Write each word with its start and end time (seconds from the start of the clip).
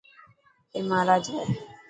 اي 0.73 0.79
مهراج 0.87 1.25
هي. 1.33 1.43